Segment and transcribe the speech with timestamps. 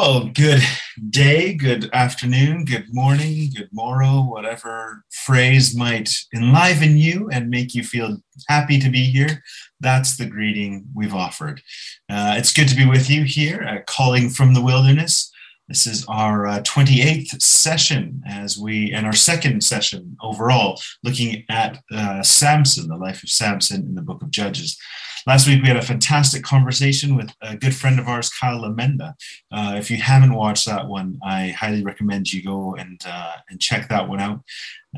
[0.00, 0.62] Well, good
[1.10, 7.82] day, good afternoon, good morning, good morrow, whatever phrase might enliven you and make you
[7.82, 9.42] feel happy to be here.
[9.80, 11.62] That's the greeting we've offered.
[12.08, 15.32] Uh, it's good to be with you here at Calling from the Wilderness.
[15.68, 21.82] This is our uh, 28th session as we, and our second session overall, looking at
[21.92, 24.78] uh, Samson, the life of Samson in the book of Judges.
[25.26, 29.12] Last week we had a fantastic conversation with a good friend of ours, Kyle Lamenda.
[29.52, 33.60] Uh, if you haven't watched that one, I highly recommend you go and uh, and
[33.60, 34.40] check that one out.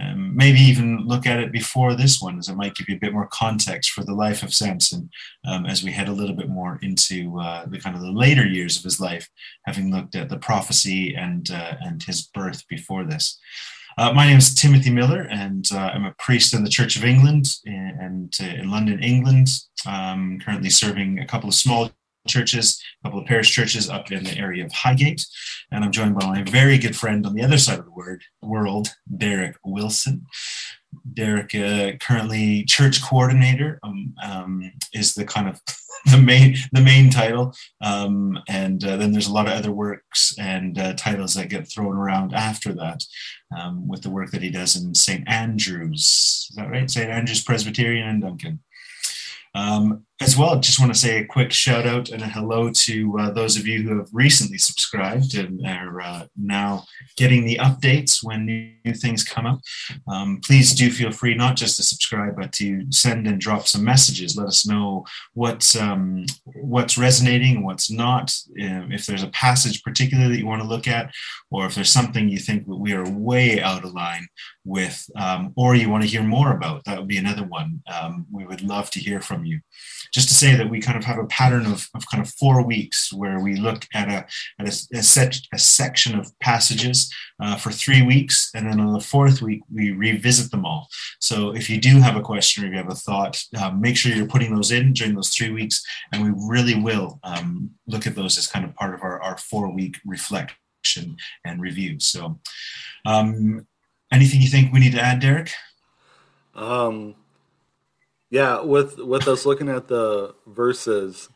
[0.01, 3.01] Um, maybe even look at it before this one, as it might give you a
[3.01, 5.11] bit more context for the life of Samson
[5.45, 8.47] um, as we head a little bit more into uh, the kind of the later
[8.47, 9.29] years of his life,
[9.67, 13.39] having looked at the prophecy and uh, and his birth before this.
[13.99, 17.05] Uh, my name is Timothy Miller, and uh, I'm a priest in the Church of
[17.05, 19.49] England in, and uh, in London, England.
[19.87, 21.91] Um, currently serving a couple of small
[22.29, 25.25] churches, a couple of parish churches up in the area of Highgate.
[25.71, 28.23] And I'm joined by my very good friend on the other side of the word,
[28.43, 30.27] world, Derek Wilson.
[31.13, 35.61] Derek, uh, currently church coordinator, um, um, is the kind of
[36.11, 40.35] the main the main title, um, and uh, then there's a lot of other works
[40.39, 43.05] and uh, titles that get thrown around after that,
[43.57, 46.49] um, with the work that he does in St Andrews.
[46.51, 46.91] Is that right?
[46.91, 48.61] St Andrews Presbyterian in Duncan.
[49.55, 53.19] Um, as well, just want to say a quick shout out and a hello to
[53.19, 56.85] uh, those of you who have recently subscribed and are uh, now
[57.17, 59.61] getting the updates when new, things come up.
[60.09, 63.83] Um, please do feel free not just to subscribe, but to send and drop some
[63.83, 64.37] messages.
[64.37, 68.35] Let us know what's um, what's resonating, what's not.
[68.61, 71.13] Um, if there's a passage particular that you want to look at,
[71.51, 74.27] or if there's something you think we are way out of line
[74.65, 77.83] with, um, or you want to hear more about, that would be another one.
[77.91, 79.61] Um, we would love to hear from you
[80.13, 82.65] just to say that we kind of have a pattern of, of kind of four
[82.65, 84.27] weeks where we look at a,
[84.59, 88.51] at a, a, set, a section of passages uh, for three weeks.
[88.55, 90.89] And then on the fourth week, we revisit them all.
[91.21, 94.13] So if you do have a question or you have a thought, uh, make sure
[94.13, 95.85] you're putting those in during those three weeks.
[96.13, 99.39] And we really will um, look at those as kind of part of our, our
[99.39, 102.01] four week reflection and review.
[102.01, 102.41] So
[103.07, 103.67] um,
[104.13, 105.51] anything you think we need to add, Derek?
[106.55, 107.15] Um,
[108.31, 111.29] yeah, with with us looking at the verses,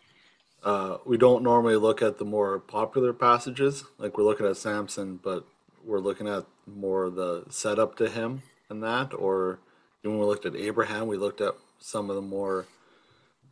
[0.63, 3.85] uh, we don't normally look at the more popular passages.
[3.99, 5.45] Like we're looking at Samson, but
[5.85, 9.13] we're looking at more the setup to him and that.
[9.13, 9.59] Or
[10.03, 12.67] when we looked at Abraham, we looked at some of the more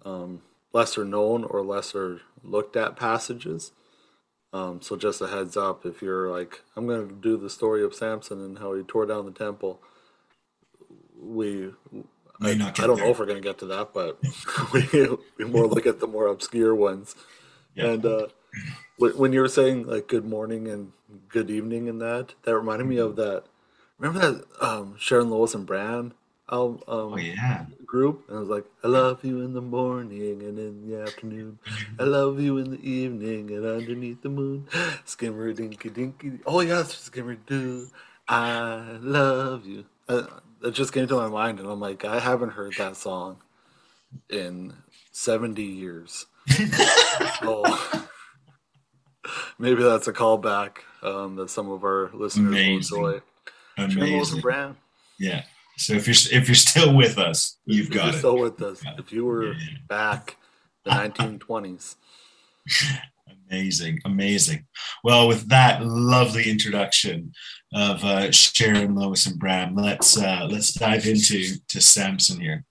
[0.05, 0.43] um,
[0.73, 3.73] lesser known or lesser looked at passages.
[4.53, 7.83] Um, so just a heads up, if you're like, I'm going to do the story
[7.83, 9.81] of Samson and how he tore down the temple,
[11.19, 11.71] we
[12.41, 12.79] may not.
[12.81, 13.07] I don't there.
[13.07, 14.19] know if we're going to get to that, but
[14.73, 17.15] we, we more look at the more obscure ones.
[17.75, 17.87] Yeah.
[17.93, 18.27] And uh,
[18.99, 20.93] when you were saying like good morning and
[21.29, 23.45] good evening and that, that reminded me of that.
[23.99, 26.15] Remember that um, Sharon Lois and Bram
[26.49, 27.67] um, oh, yeah.
[27.87, 28.25] group?
[28.29, 31.59] And I was like, I love you in the morning and in the afternoon.
[31.99, 34.69] I love you in the evening and underneath the moon.
[35.05, 36.33] Skimmer dinky dinky.
[36.47, 37.89] Oh, yes, skimmer doo.
[38.29, 39.85] I love you.
[40.13, 40.27] Uh,
[40.65, 43.39] it just came to my mind, and I'm like, I haven't heard that song
[44.29, 44.75] in
[45.13, 46.27] 70 years.
[47.41, 47.65] so
[49.59, 53.03] maybe that's a callback um, that some of our listeners Amazing.
[53.03, 53.21] will
[53.79, 54.03] enjoy.
[54.03, 54.77] Amazing.
[55.19, 55.45] Yeah.
[55.79, 58.19] So if you're if you're still with us, you've if got you're it.
[58.19, 58.83] Still with us.
[58.99, 59.61] If you were yeah.
[59.89, 60.37] back
[60.85, 61.97] the 1920s.
[63.51, 64.67] Amazing, amazing.
[65.05, 67.33] Well, with that lovely introduction
[67.75, 72.65] of uh, Sharon, Lois, and Bram, let's uh, let's dive into to Samson here.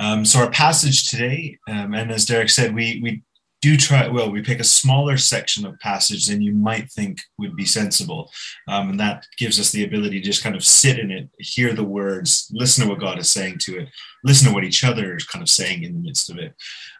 [0.00, 3.22] Um, so our passage today, um, and as Derek said, we we
[3.60, 7.56] do try well we pick a smaller section of passage than you might think would
[7.56, 8.30] be sensible.
[8.68, 11.72] Um, and that gives us the ability to just kind of sit in it hear
[11.72, 13.88] the words listen to what god is saying to it
[14.24, 16.54] listen to what each other is kind of saying in the midst of it.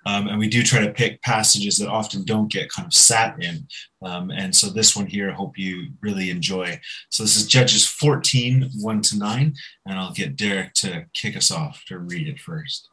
[0.06, 3.42] Um, and we do try to pick passages that often don't get kind of sat
[3.42, 3.66] in.
[4.02, 6.80] Um, and so this one here i hope you really enjoy.
[7.10, 9.54] So this is judges 14 1 to 9
[9.86, 12.88] and i'll get derek to kick us off to read it first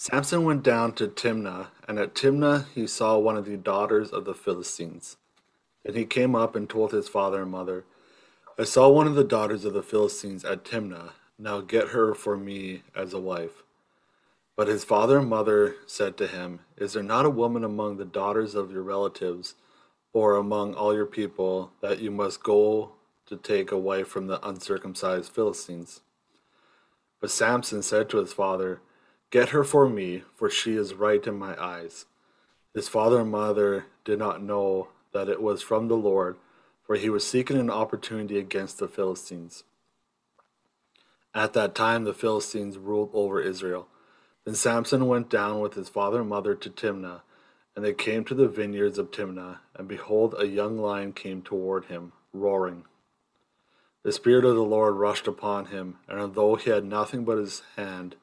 [0.00, 4.24] Samson went down to Timnah, and at Timnah he saw one of the daughters of
[4.24, 5.16] the Philistines.
[5.84, 7.84] And he came up and told his father and mother,
[8.56, 11.10] I saw one of the daughters of the Philistines at Timnah.
[11.36, 13.64] Now get her for me as a wife.
[14.54, 18.04] But his father and mother said to him, Is there not a woman among the
[18.04, 19.56] daughters of your relatives,
[20.12, 22.92] or among all your people, that you must go
[23.26, 26.02] to take a wife from the uncircumcised Philistines?
[27.20, 28.80] But Samson said to his father,
[29.30, 32.06] Get her for me, for she is right in my eyes.
[32.74, 36.36] His father and mother did not know that it was from the Lord,
[36.82, 39.64] for he was seeking an opportunity against the Philistines.
[41.34, 43.88] At that time, the Philistines ruled over Israel.
[44.44, 47.20] Then Samson went down with his father and mother to Timnah,
[47.76, 51.84] and they came to the vineyards of Timnah, and behold, a young lion came toward
[51.84, 52.84] him, roaring.
[54.04, 57.62] The Spirit of the Lord rushed upon him, and although he had nothing but his
[57.76, 58.16] hand,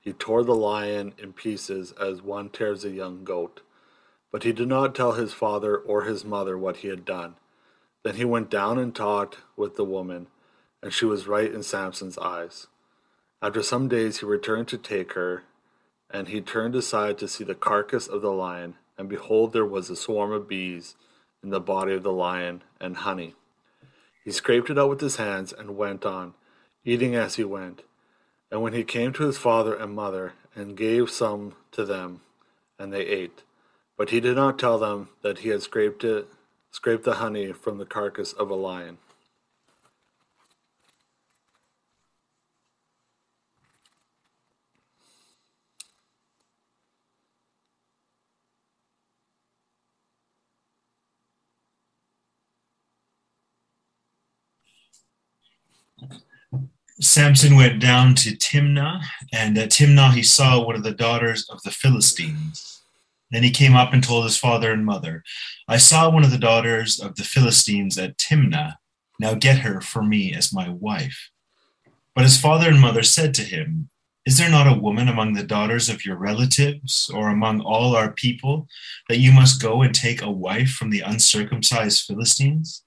[0.00, 3.60] he tore the lion in pieces as one tears a young goat.
[4.32, 7.34] But he did not tell his father or his mother what he had done.
[8.02, 10.28] Then he went down and talked with the woman,
[10.82, 12.66] and she was right in Samson's eyes.
[13.42, 15.44] After some days he returned to take her,
[16.10, 19.90] and he turned aside to see the carcass of the lion, and behold, there was
[19.90, 20.94] a swarm of bees
[21.42, 23.34] in the body of the lion, and honey.
[24.24, 26.34] He scraped it out with his hands and went on,
[26.84, 27.82] eating as he went.
[28.50, 32.20] And when he came to his father and mother, and gave some to them,
[32.78, 33.42] and they ate.
[33.96, 36.28] But he did not tell them that he had scraped it,
[36.70, 38.98] scraped the honey from the carcass of a lion.
[57.00, 59.02] Samson went down to Timnah,
[59.32, 62.82] and at Timnah he saw one of the daughters of the Philistines.
[63.30, 65.22] Then he came up and told his father and mother,
[65.66, 68.74] I saw one of the daughters of the Philistines at Timnah.
[69.18, 71.30] Now get her for me as my wife.
[72.14, 73.88] But his father and mother said to him,
[74.26, 78.12] Is there not a woman among the daughters of your relatives or among all our
[78.12, 78.68] people
[79.08, 82.82] that you must go and take a wife from the uncircumcised Philistines?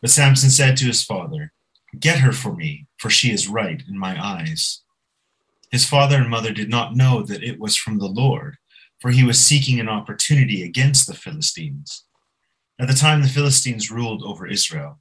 [0.00, 1.52] But Samson said to his father,
[1.98, 4.82] Get her for me, for she is right in my eyes.
[5.70, 8.56] His father and mother did not know that it was from the Lord,
[9.00, 12.04] for he was seeking an opportunity against the Philistines.
[12.78, 15.00] At the time, the Philistines ruled over Israel.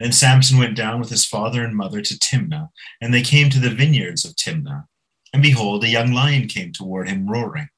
[0.00, 2.70] Then Samson went down with his father and mother to Timnah,
[3.00, 4.84] and they came to the vineyards of Timnah.
[5.32, 7.68] And behold, a young lion came toward him, roaring.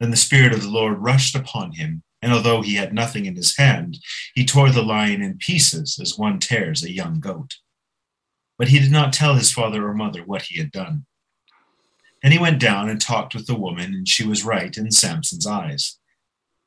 [0.00, 3.36] Then the Spirit of the Lord rushed upon him and although he had nothing in
[3.36, 3.98] his hand,
[4.34, 7.54] he tore the lion in pieces as one tears a young goat.
[8.58, 11.06] But he did not tell his father or mother what he had done.
[12.22, 15.46] And he went down and talked with the woman, and she was right in Samson's
[15.46, 15.98] eyes.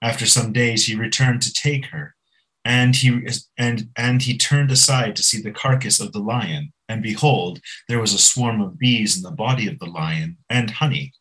[0.01, 2.15] After some days he returned to take her,
[2.63, 3.27] and he
[3.57, 7.99] and and he turned aside to see the carcass of the lion, and behold, there
[7.99, 11.13] was a swarm of bees in the body of the lion, and honey.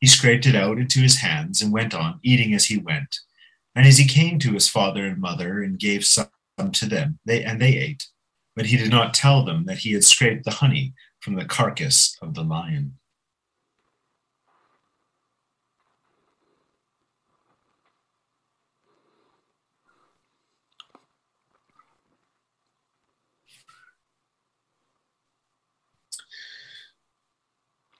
[0.00, 3.18] He scraped it out into his hands and went on, eating as he went.
[3.74, 6.28] And as he came to his father and mother and gave some
[6.72, 8.06] to them, they and they ate.
[8.60, 12.18] But he did not tell them that he had scraped the honey from the carcass
[12.20, 12.98] of the lion.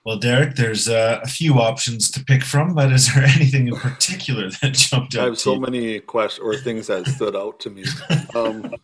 [0.05, 3.75] Well, Derek, there's uh, a few options to pick from, but is there anything in
[3.77, 5.21] particular that jumped out?
[5.21, 5.59] I have so you?
[5.59, 7.83] many questions or things that stood out to me.
[8.35, 8.75] Um,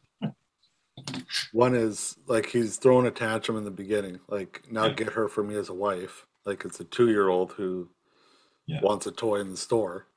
[1.51, 5.43] one is like he's throwing a tantrum in the beginning, like now get her for
[5.43, 6.25] me as a wife.
[6.45, 7.89] Like it's a two year old who
[8.65, 8.79] yeah.
[8.81, 10.07] wants a toy in the store,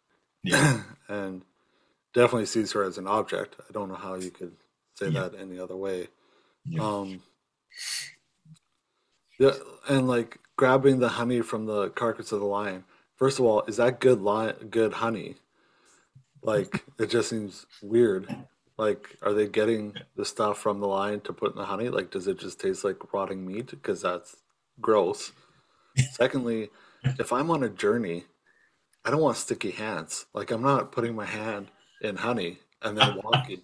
[0.42, 0.82] yeah.
[1.08, 1.42] and
[2.14, 3.56] definitely sees her as an object.
[3.68, 4.56] I don't know how you could
[4.94, 5.28] say yeah.
[5.28, 6.08] that any other way.
[6.64, 6.82] Yeah.
[6.82, 7.22] Um,
[9.38, 9.52] yeah,
[9.88, 12.84] and like grabbing the honey from the carcass of the lion.
[13.16, 15.36] First of all, is that good lion, good honey?
[16.42, 18.34] Like it just seems weird.
[18.80, 21.90] Like, are they getting the stuff from the lion to put in the honey?
[21.90, 23.68] Like, does it just taste like rotting meat?
[23.68, 24.36] Because that's
[24.80, 25.32] gross.
[26.12, 26.70] Secondly,
[27.18, 28.24] if I'm on a journey,
[29.04, 30.24] I don't want sticky hands.
[30.32, 31.70] Like, I'm not putting my hand
[32.00, 33.60] in honey and then walking.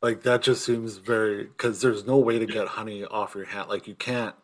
[0.00, 3.68] like, that just seems very because there's no way to get honey off your hand.
[3.68, 4.34] Like, you can't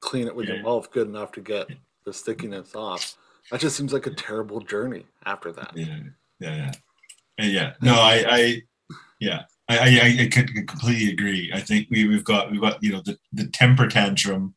[0.00, 1.68] clean it with your mouth good enough to get
[2.04, 3.16] the stickiness off.
[3.52, 5.70] That just seems like a terrible journey after that.
[5.76, 6.00] Yeah,
[6.40, 6.72] yeah,
[7.38, 7.44] yeah.
[7.46, 7.72] yeah.
[7.80, 8.62] No, I, I,
[9.24, 11.50] yeah, I, I, I could completely agree.
[11.54, 14.54] I think we, we've got, we've got, you know, the, the temper tantrum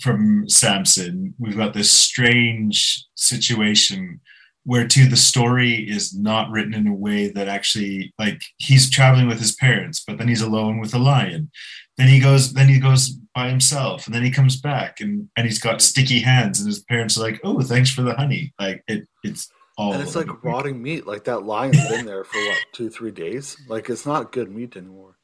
[0.00, 1.34] from Samson.
[1.38, 4.20] We've got this strange situation
[4.64, 9.26] where too the story is not written in a way that actually like he's traveling
[9.26, 11.50] with his parents but then he's alone with a lion
[11.96, 15.46] then he goes then he goes by himself and then he comes back and and
[15.46, 18.84] he's got sticky hands and his parents are like oh thanks for the honey like
[18.86, 22.58] it it's all and it's like rotting meat like that lion's been there for what
[22.72, 25.16] two three days like it's not good meat anymore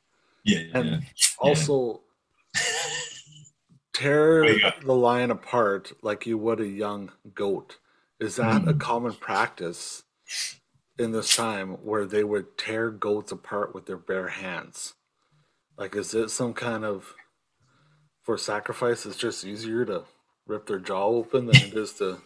[0.45, 1.01] yeah, and yeah.
[1.39, 2.01] also
[2.55, 2.61] yeah.
[3.95, 7.79] tear the lion apart like you would a young goat
[8.19, 8.69] is that mm.
[8.69, 10.03] a common practice
[10.99, 14.95] in this time where they would tear goats apart with their bare hands?
[15.77, 17.15] Like, is it some kind of
[18.23, 19.05] for sacrifice?
[19.05, 20.05] It's just easier to
[20.47, 22.19] rip their jaw open than it is to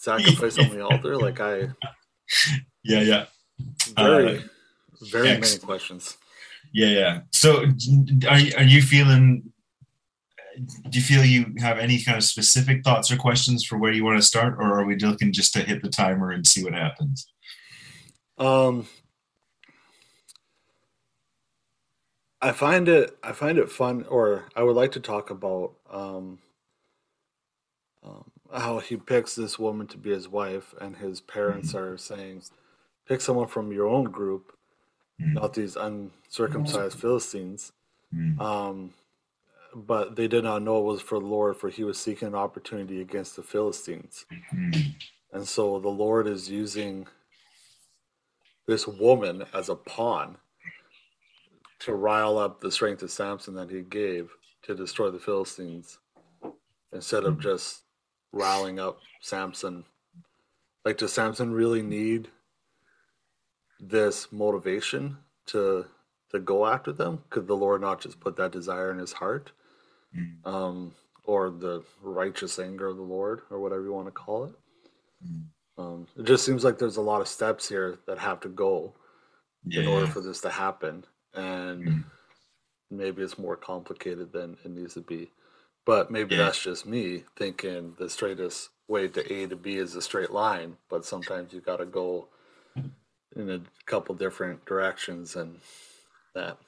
[0.00, 1.16] sacrifice on the altar.
[1.16, 1.68] Like, I
[2.84, 3.24] yeah, yeah,
[3.96, 4.40] very, uh,
[5.02, 6.16] very many questions.
[6.72, 7.20] Yeah, yeah.
[7.32, 7.64] So,
[8.28, 9.52] are are you feeling?
[10.56, 14.04] Do you feel you have any kind of specific thoughts or questions for where you
[14.04, 16.74] want to start, or are we looking just to hit the timer and see what
[16.74, 17.30] happens?
[18.36, 18.86] Um,
[22.40, 26.38] I find it I find it fun, or I would like to talk about um,
[28.02, 31.92] um, how he picks this woman to be his wife, and his parents mm-hmm.
[31.92, 32.42] are saying,
[33.06, 34.52] "Pick someone from your own group,
[35.20, 35.34] mm-hmm.
[35.34, 37.72] not these uncircumcised Philistines."
[38.14, 38.40] Mm-hmm.
[38.40, 38.94] Um,
[39.74, 42.34] but they did not know it was for the Lord, for he was seeking an
[42.34, 44.26] opportunity against the Philistines,
[45.32, 47.06] and so the Lord is using
[48.66, 50.36] this woman as a pawn
[51.80, 54.30] to rile up the strength of Samson that he gave
[54.62, 55.98] to destroy the Philistines
[56.92, 57.82] instead of just
[58.32, 59.84] riling up Samson.
[60.84, 62.28] Like, does Samson really need
[63.78, 65.86] this motivation to
[66.30, 67.24] to go after them?
[67.30, 69.52] Could the Lord not just put that desire in his heart?
[70.16, 70.46] Mm.
[70.46, 70.94] Um,
[71.24, 74.54] or the righteous anger of the Lord, or whatever you want to call it.
[75.24, 75.44] Mm.
[75.78, 78.94] Um, it just seems like there's a lot of steps here that have to go
[79.64, 79.82] yeah.
[79.82, 82.04] in order for this to happen and mm.
[82.90, 85.30] maybe it's more complicated than it needs to be.
[85.90, 86.44] But maybe yeah.
[86.44, 90.76] that's just me thinking the straightest way to A to B is a straight line,
[90.88, 92.28] but sometimes you got to go
[93.34, 95.58] in a couple different directions and
[96.36, 96.58] that.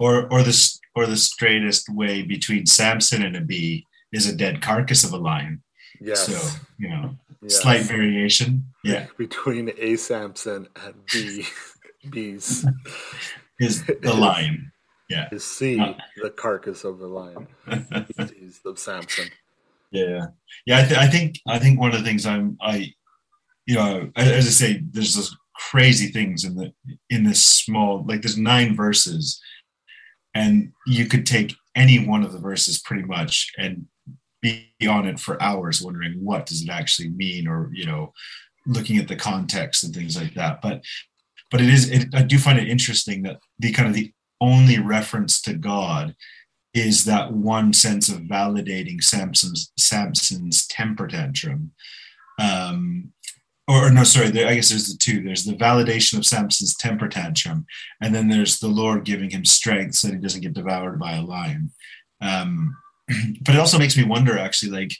[0.00, 4.60] Or or the or the straightest way between Samson and a bee is a dead
[4.60, 5.62] carcass of a lion.
[6.00, 6.26] Yes.
[6.26, 7.62] So you know, yes.
[7.62, 8.64] slight variation.
[8.82, 9.06] Yeah.
[9.18, 11.46] Between A Samson and B
[12.10, 12.66] bees.
[13.60, 14.72] is the lion.
[15.12, 15.28] Yeah.
[15.30, 15.92] Is C uh,
[16.22, 17.46] the carcass of the lion?
[18.34, 19.28] He's the Samson.
[19.90, 20.28] Yeah,
[20.64, 20.78] yeah.
[20.78, 22.92] I, th- I think I think one of the things I'm I,
[23.66, 26.72] you know, as I say, there's those crazy things in the
[27.10, 29.38] in this small like there's nine verses,
[30.34, 33.84] and you could take any one of the verses pretty much and
[34.40, 38.12] be on it for hours wondering what does it actually mean or you know
[38.66, 40.82] looking at the context and things like that but
[41.50, 44.78] but it is it, i do find it interesting that the kind of the only
[44.78, 46.14] reference to god
[46.74, 51.72] is that one sense of validating samson's samson's temper tantrum.
[52.40, 53.12] Um,
[53.68, 55.22] or, or, no sorry there, i guess there's the two.
[55.22, 57.66] There's the validation of samson's temper tantrum
[58.00, 61.12] and then there's the lord giving him strength so that he doesn't get devoured by
[61.12, 61.70] a lion.
[62.20, 62.76] Um,
[63.42, 64.92] but it also makes me wonder actually like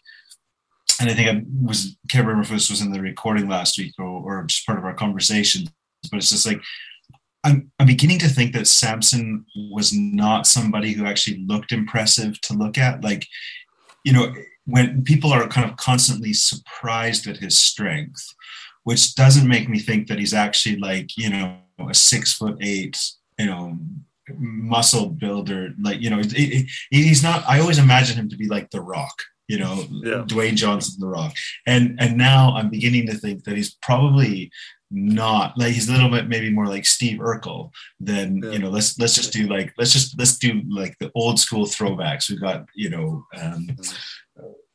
[1.01, 3.95] and i think i was can't remember if this was in the recording last week
[3.99, 5.65] or, or just part of our conversation
[6.11, 6.61] but it's just like
[7.45, 12.55] I'm, I'm beginning to think that Samson was not somebody who actually looked impressive to
[12.55, 13.03] look at.
[13.03, 13.27] Like,
[14.05, 14.33] you know,
[14.65, 18.35] when people are kind of constantly surprised at his strength,
[18.85, 21.57] which doesn't make me think that he's actually like, you know,
[21.89, 22.99] a six foot eight,
[23.39, 23.79] you know,
[24.39, 25.75] muscle builder.
[25.81, 28.81] Like, you know, it, it, he's not, I always imagine him to be like The
[28.81, 30.25] Rock, you know, yeah.
[30.27, 31.35] Dwayne Johnson, The Rock.
[31.67, 34.51] And, and now I'm beginning to think that he's probably
[34.93, 38.51] not like he's a little bit maybe more like Steve Urkel than yeah.
[38.51, 41.65] you know let's let's just do like let's just let's do like the old school
[41.65, 43.69] throwbacks we've got you know um,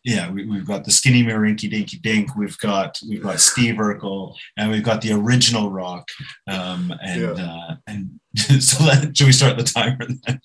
[0.03, 4.35] yeah we, have got the skinny Marinky Dinky Dink we've got we've got Steve Urkel
[4.57, 6.07] and we've got the original Rock
[6.47, 7.43] um, and yeah.
[7.43, 8.19] uh, and
[8.61, 10.41] so let, should we start the timer then?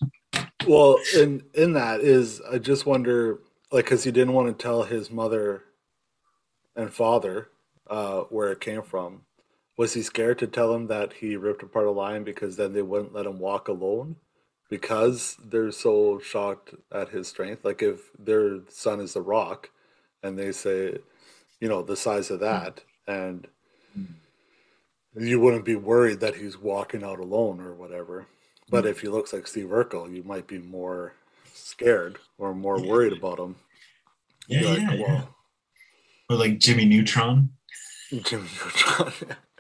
[0.67, 4.83] well in in that is I just wonder like because he didn't want to tell
[4.83, 5.64] his mother
[6.76, 7.49] and father
[7.88, 9.23] uh, where it came from
[9.83, 12.83] was he scared to tell him that he ripped apart a lion because then they
[12.83, 14.15] wouldn't let him walk alone?
[14.71, 17.65] Because they're so shocked at his strength.
[17.65, 19.71] Like if their son is the rock
[20.23, 20.99] and they say,
[21.61, 22.45] you know, the size of hmm.
[22.45, 23.49] that, and
[23.93, 24.05] hmm.
[25.17, 28.27] you wouldn't be worried that he's walking out alone or whatever.
[28.71, 28.91] But hmm.
[28.91, 31.15] if he looks like Steve Urkel, you might be more
[31.55, 33.57] scared or more worried about him.
[34.47, 35.35] Yeah, like, yeah, well,
[36.31, 37.51] Or like Jimmy Neutron.
[38.12, 39.12] Jimmy Neutron.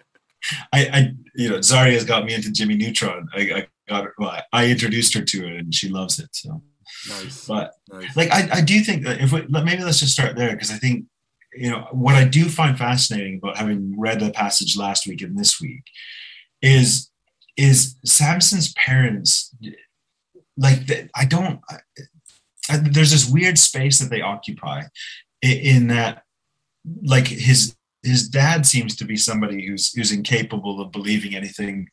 [0.72, 3.28] I, I, you know, Zaria's got me into Jimmy Neutron.
[3.34, 6.28] I, I got her, well, I introduced her to it and she loves it.
[6.32, 6.62] So,
[7.08, 7.46] nice.
[7.46, 8.16] But nice.
[8.16, 10.76] like, I, I do think that if we, maybe let's just start there because I
[10.76, 11.06] think,
[11.54, 15.38] you know, what I do find fascinating about having read the passage last week and
[15.38, 15.84] this week
[16.60, 17.10] is,
[17.56, 19.54] is Samson's parents,
[20.56, 21.60] like, I don't,
[22.68, 24.84] I, there's this weird space that they occupy
[25.42, 26.22] in, in that,
[27.04, 31.88] like his his dad seems to be somebody who's who's incapable of believing anything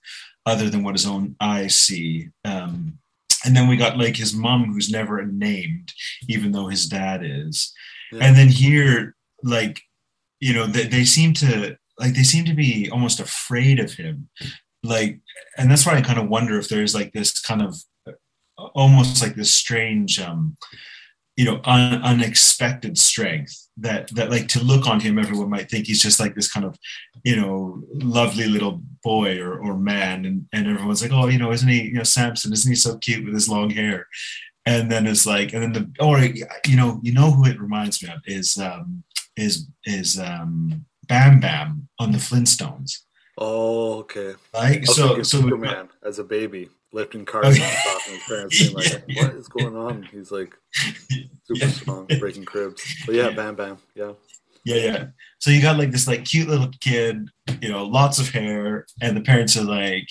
[0.46, 2.30] other than what his own eyes see.
[2.44, 2.98] Um,
[3.46, 5.94] and then we got like his mom, who's never named,
[6.28, 7.74] even though his dad is.
[8.12, 8.26] Yeah.
[8.26, 9.82] And then here, like,
[10.40, 14.30] you know, they, they seem to like they seem to be almost afraid of him.
[14.84, 15.20] Like,
[15.58, 17.76] and that's why I kind of wonder if there's like this kind of
[18.76, 20.58] almost like this strange um
[21.40, 25.88] you know un, unexpected strength that that like to look on him everyone might think
[25.88, 26.78] he's just like this kind of
[27.24, 30.26] you know lovely little boy or, or man.
[30.26, 32.98] And, and everyone's like oh you know isn't he you know samson isn't he so
[32.98, 34.08] cute with his long hair?
[34.66, 38.04] And then it's like and then the or you know you know who it reminds
[38.04, 39.06] me of is um
[39.38, 42.92] is is um bam bam on the flintstones.
[43.38, 44.34] Oh okay.
[44.54, 49.04] Like so so superman as a baby lifting cars off and his parents being like,
[49.08, 49.24] yeah.
[49.24, 51.68] "What is going on?" He's like super yeah.
[51.68, 52.84] strong, breaking cribs.
[53.06, 54.14] But yeah, bam, bam, yeah,
[54.66, 55.06] yeah, yeah.
[55.40, 57.30] So you got like this like cute little kid,
[57.62, 60.08] you know, lots of hair, and the parents are like,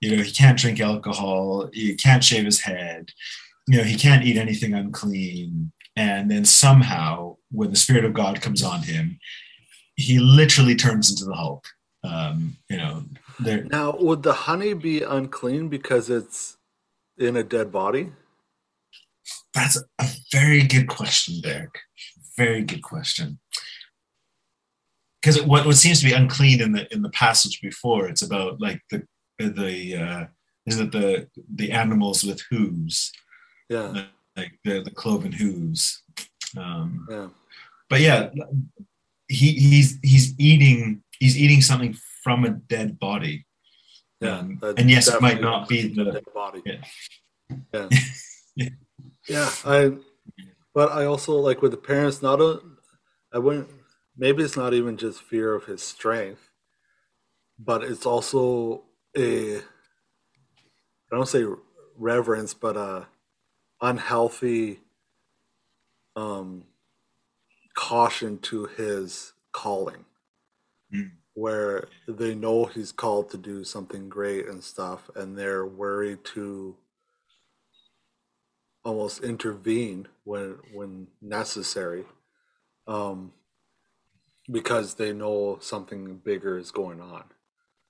[0.00, 3.10] you know, he can't drink alcohol, he can't shave his head,
[3.66, 8.40] you know, he can't eat anything unclean, and then somehow when the spirit of God
[8.40, 9.18] comes on him,
[9.96, 11.66] he literally turns into the Hulk.
[12.02, 13.04] Um, you know,
[13.44, 13.64] there.
[13.64, 16.56] Now, would the honey be unclean because it's
[17.18, 18.12] in a dead body?
[19.54, 21.78] That's a very good question, Derek.
[22.36, 23.38] Very good question.
[25.20, 28.60] Because what, what seems to be unclean in the in the passage before, it's about
[28.60, 29.02] like the
[29.38, 30.24] the uh,
[30.66, 33.12] is it the the animals with hooves?
[33.68, 34.04] Yeah,
[34.36, 36.02] like the the cloven hooves.
[36.56, 37.28] Um, yeah,
[37.90, 38.30] but yeah,
[39.28, 43.46] he he's he's eating he's eating something from a dead body.
[44.20, 46.62] Yeah, um, and yes, it might not be the dead body.
[46.64, 46.84] Yeah.
[47.72, 47.88] Yeah.
[48.56, 48.68] yeah.
[49.28, 49.50] yeah.
[49.64, 49.92] I
[50.74, 52.60] but I also like with the parents not a
[53.32, 53.68] I wouldn't
[54.16, 56.50] maybe it's not even just fear of his strength,
[57.58, 58.82] but it's also
[59.16, 59.62] a I
[61.10, 61.44] don't say
[61.96, 63.08] reverence, but a
[63.80, 64.80] unhealthy
[66.14, 66.64] um
[67.74, 70.04] caution to his calling.
[70.94, 76.24] Mm where they know he's called to do something great and stuff, and they're worried
[76.24, 76.76] to
[78.84, 82.04] almost intervene when when necessary,
[82.86, 83.32] um,
[84.50, 87.24] because they know something bigger is going on.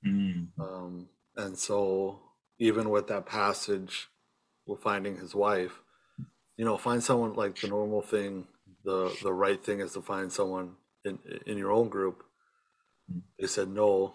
[0.07, 0.49] Mm.
[0.59, 2.21] Um, and so,
[2.59, 4.09] even with that passage,
[4.67, 5.83] with finding his wife,
[6.57, 8.47] you know, find someone like the normal thing.
[8.85, 10.73] The the right thing is to find someone
[11.05, 12.25] in in your own group
[13.39, 14.15] they said no,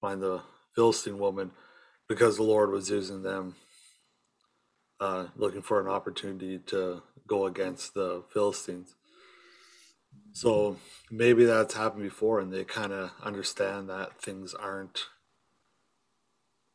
[0.00, 0.42] find the
[0.74, 1.52] Philistine woman,
[2.08, 3.56] because the Lord was using them,
[5.00, 8.94] uh, looking for an opportunity to go against the Philistines.
[10.32, 10.76] So
[11.10, 15.06] maybe that's happened before, and they kind of understand that things aren't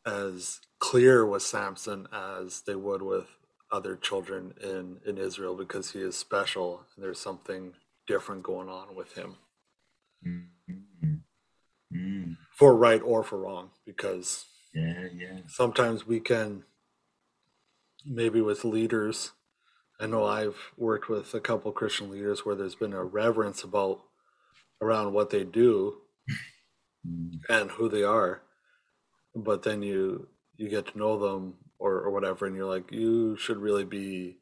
[0.05, 3.27] as clear with Samson as they would with
[3.71, 7.73] other children in in Israel because he is special and there's something
[8.07, 9.37] different going on with him.
[10.27, 10.50] Mm.
[12.61, 16.63] For right or for wrong because yeah yeah sometimes we can
[18.05, 19.31] maybe with leaders
[19.99, 24.01] i know i've worked with a couple christian leaders where there's been a reverence about
[24.79, 25.95] around what they do
[27.03, 27.39] mm.
[27.49, 28.43] and who they are
[29.35, 33.35] but then you you get to know them or, or whatever and you're like you
[33.37, 34.37] should really be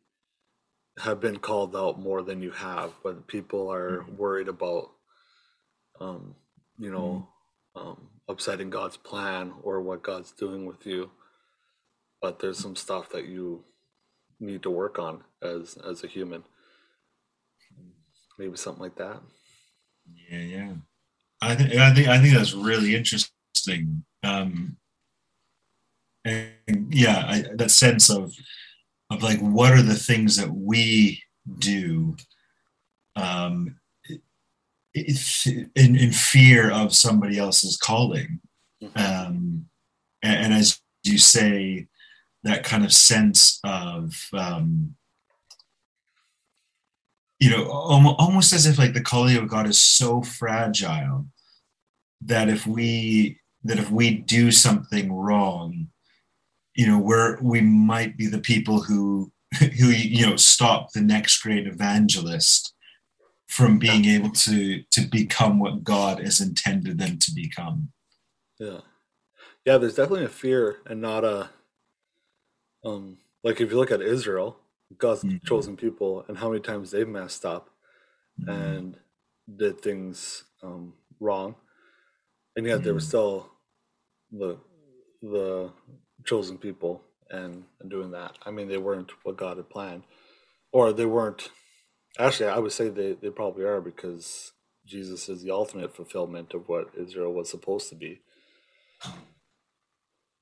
[1.06, 4.18] have been called out more than you have but people are mm.
[4.18, 4.92] worried about
[6.02, 6.36] um
[6.78, 7.39] you know mm
[7.76, 11.12] um, upsetting God's plan or what God's doing with you.
[12.22, 13.64] But there's some stuff that you
[14.40, 16.44] need to work on as as a human.
[18.38, 19.22] Maybe something like that.
[20.30, 20.74] Yeah, yeah.
[21.42, 24.04] I think I think I think that's really interesting.
[24.24, 24.78] Um,
[26.26, 28.34] and yeah, I, that sense of
[29.10, 31.24] of like what are the things that we
[31.58, 32.16] do
[33.16, 33.80] um,
[34.94, 38.40] in, in fear of somebody else's calling.
[38.82, 38.98] Mm-hmm.
[38.98, 39.66] Um,
[40.22, 41.88] and, and, as you say,
[42.44, 44.96] that kind of sense of, um,
[47.40, 51.26] you know, almost as if like the calling of God is so fragile
[52.22, 55.88] that if we that if we do something wrong,
[56.76, 61.42] you know, we're we might be the people who who you know stop the next
[61.42, 62.74] great evangelist
[63.50, 67.92] from being able to to become what God has intended them to become.
[68.60, 68.82] Yeah.
[69.66, 71.50] Yeah, there's definitely a fear and not a
[72.86, 74.60] um like if you look at Israel,
[74.98, 75.46] God's mm-hmm.
[75.46, 77.70] chosen people and how many times they've messed up
[78.40, 78.50] mm-hmm.
[78.52, 78.98] and
[79.58, 81.56] did things um wrong,
[82.56, 83.12] and yet they were Mhm.
[83.12, 83.50] still
[84.32, 84.58] the
[85.22, 85.72] the
[86.26, 88.38] chosen people and, and doing that.
[88.46, 90.04] I mean, they weren't what God had planned,
[90.72, 91.50] or they weren't.
[92.18, 94.54] Actually, I would say they, they probably are because
[94.86, 98.22] Jesus is the ultimate fulfillment of what Israel was supposed to be.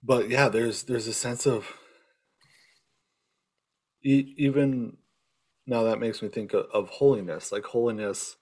[0.04, 1.74] But yeah, there's there's a sense of
[4.04, 4.98] even
[5.68, 7.52] now that makes me think of holiness.
[7.52, 8.38] Like holiness,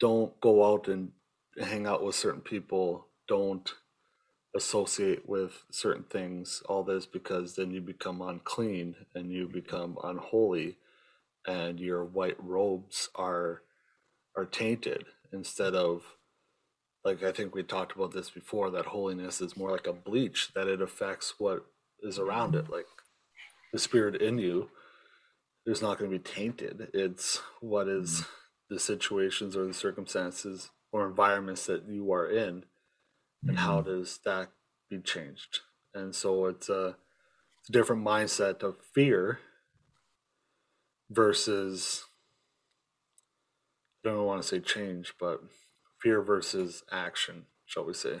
[0.00, 1.12] don't go out and
[1.60, 3.08] hang out with certain people.
[3.28, 3.72] Don't
[4.56, 6.62] associate with certain things.
[6.68, 10.78] All this because then you become unclean and you become unholy,
[11.50, 13.62] and your white robes are
[14.36, 16.16] are tainted instead of
[17.04, 20.52] like I think we talked about this before that holiness is more like a bleach
[20.54, 21.66] that it affects what
[22.02, 22.86] is around it like
[23.72, 24.68] the spirit in you
[25.66, 26.88] is not going to be tainted.
[26.94, 28.74] It's what is mm-hmm.
[28.74, 32.64] the situations or the circumstances or environments that you are in
[33.46, 33.90] and how mm-hmm.
[33.90, 34.50] does that
[34.88, 35.60] be changed?
[35.94, 36.96] And so it's a,
[37.60, 39.38] it's a different mindset of fear
[41.10, 42.04] versus
[44.04, 45.40] I don't want to say change, but
[46.00, 48.20] fear versus action, shall we say?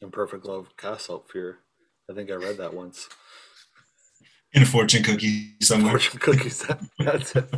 [0.00, 1.58] Imperfect love casts out fear.
[2.10, 3.08] I think I read that once.
[4.52, 5.92] in a fortune cookie somewhere.
[5.92, 6.60] Fortune cookies.
[6.66, 7.54] That, that's it.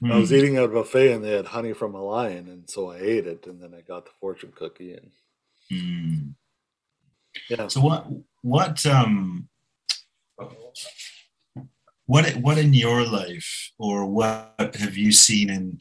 [0.00, 0.12] Hmm.
[0.12, 2.90] I was eating at a buffet and they had honey from a lion, and so
[2.90, 5.10] I ate it, and then I got the fortune cookie, and
[5.70, 6.30] Hmm.
[7.50, 7.68] yeah.
[7.68, 8.06] So what
[8.42, 9.48] what um
[12.06, 15.78] what what in your life or what have you seen in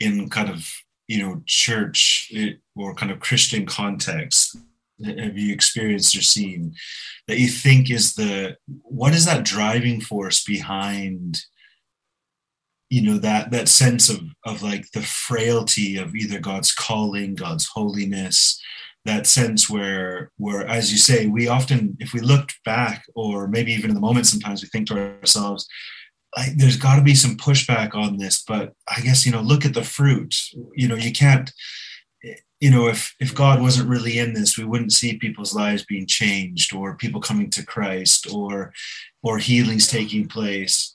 [0.00, 0.68] in kind of
[1.06, 4.56] you know church eh, or kind of Christian context
[5.04, 6.74] have you experienced or seen
[7.28, 11.42] that you think is the what is that driving force behind
[12.88, 17.66] you know that that sense of of like the frailty of either God's calling God's
[17.66, 18.60] holiness
[19.06, 23.72] that sense where where as you say we often if we looked back or maybe
[23.72, 25.66] even in the moment sometimes we think to ourselves
[26.56, 29.74] there's got to be some pushback on this but i guess you know look at
[29.74, 30.34] the fruit.
[30.74, 31.50] You know you can't
[32.60, 36.06] you know if if god wasn't really in this we wouldn't see people's lives being
[36.06, 38.72] changed or people coming to christ or
[39.26, 40.94] or healings taking place.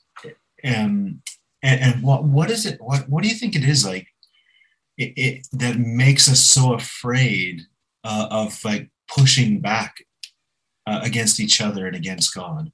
[0.64, 1.20] Um,
[1.62, 4.06] and and what what is it what what do you think it is like
[4.96, 7.62] it, it that makes us so afraid
[8.04, 10.04] uh, of like pushing back
[10.86, 12.72] uh, against each other and against God?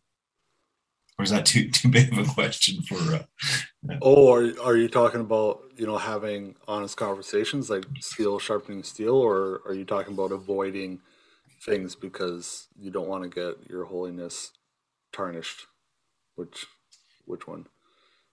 [1.19, 2.97] Or is that too too big of a question for?
[2.97, 3.23] Uh,
[4.03, 9.15] Oh, are are you talking about you know having honest conversations like steel sharpening steel,
[9.15, 11.01] or are you talking about avoiding
[11.63, 14.53] things because you don't want to get your holiness
[15.13, 15.67] tarnished?
[16.37, 16.67] Which
[17.25, 17.67] which one,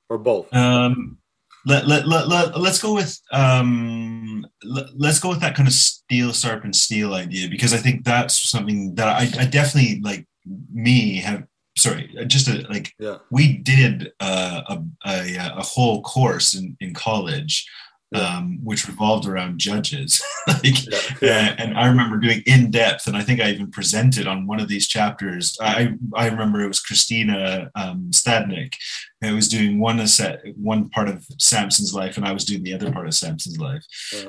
[0.10, 0.53] or both?
[0.53, 1.17] um,
[1.65, 5.73] let, let, let, let, let's go with um, let, let's go with that kind of
[5.73, 10.28] steel sharpen steel idea because I think that's something that I, I definitely like
[10.73, 11.45] me have
[11.78, 16.93] sorry just a, like Yeah, we did uh, a, a, a whole course in, in
[16.93, 17.67] college
[18.12, 18.38] Yeah.
[18.38, 21.50] um, which revolved around judges like yeah, yeah.
[21.50, 24.60] Uh, and I remember doing in depth, and I think I even presented on one
[24.60, 25.58] of these chapters.
[25.60, 28.76] I I remember it was Christina um, Stadnik.
[29.24, 32.76] I was doing one set, one part of Samson's life, and I was doing the
[32.76, 33.84] other part of Samson's life.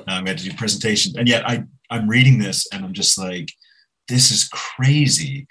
[0.07, 3.15] Um, I had to do presentations, and yet I I'm reading this, and I'm just
[3.17, 3.51] like,
[4.07, 5.47] this is crazy.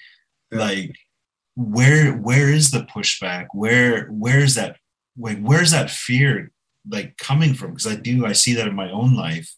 [0.51, 0.97] Like,
[1.55, 3.47] where where is the pushback?
[3.53, 4.79] Where where's that?
[5.17, 6.51] Like, where's that fear
[6.89, 7.71] like coming from?
[7.71, 9.55] Because I do I see that in my own life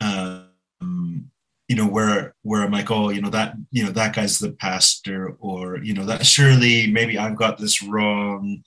[0.00, 1.30] um,
[1.68, 4.52] you know, where where I'm like, oh, you know that you know that guy's the
[4.52, 8.62] pastor, or you know that surely maybe I've got this wrong.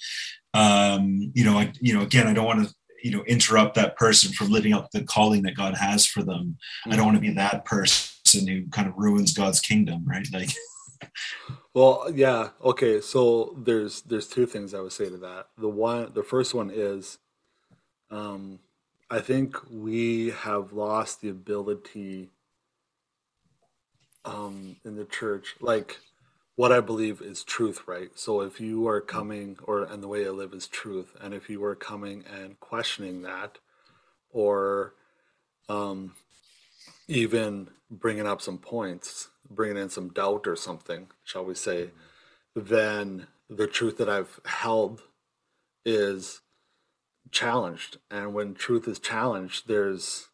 [0.53, 3.97] Um, you know, I, you know, again, I don't want to you know interrupt that
[3.97, 6.57] person from living up the calling that God has for them.
[6.85, 10.27] I don't want to be that person who kind of ruins God's kingdom, right?
[10.31, 10.51] Like,
[11.73, 12.49] Well, yeah.
[12.61, 15.47] Okay, so there's there's two things I would say to that.
[15.57, 17.17] The one, the first one is,
[18.11, 18.59] um,
[19.09, 22.29] I think we have lost the ability,
[24.25, 25.99] um, in the church, like
[26.55, 28.11] what I believe is truth, right?
[28.15, 31.49] So if you are coming, or and the way I live is truth, and if
[31.49, 33.57] you are coming and questioning that,
[34.31, 34.93] or,
[35.69, 36.13] um,
[37.07, 41.91] even bringing up some points, bringing in some doubt or something, shall we say,
[42.55, 45.01] then the truth that I've held
[45.85, 46.41] is
[47.31, 47.97] challenged.
[48.09, 50.29] And when truth is challenged, there's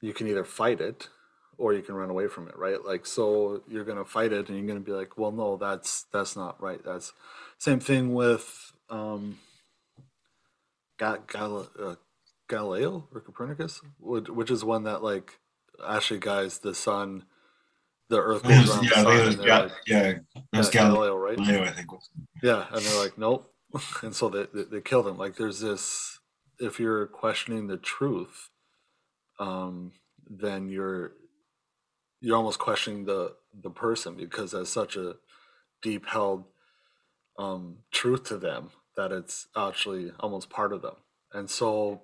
[0.00, 1.08] you can either fight it
[1.58, 2.82] or you can run away from it, right?
[2.84, 6.36] Like so you're gonna fight it and you're gonna be like, well no, that's that's
[6.36, 6.82] not right.
[6.84, 7.12] That's
[7.58, 9.38] same thing with um
[10.98, 11.94] Gal- uh,
[12.48, 15.38] Galileo or Copernicus, which is one that like
[15.86, 17.24] actually guys the sun,
[18.08, 19.26] the Earth goes around yeah, the sun.
[19.26, 20.12] Was, yeah, like, yeah,
[20.52, 21.36] yeah, Galileo, right?
[21.36, 21.90] Galileo, I think.
[22.42, 23.52] Yeah, and they're like, nope,
[24.02, 25.16] and so they, they they killed him.
[25.16, 26.19] Like, there's this.
[26.60, 28.50] If you're questioning the truth,
[29.38, 29.92] um,
[30.28, 31.12] then you're
[32.20, 35.16] you're almost questioning the the person because that's such a
[35.82, 36.44] deep held
[37.38, 40.96] um, truth to them that it's actually almost part of them.
[41.32, 42.02] And so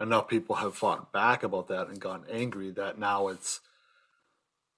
[0.00, 3.60] enough people have fought back about that and gotten angry that now it's